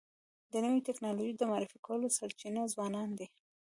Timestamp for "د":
0.51-0.53, 1.37-1.43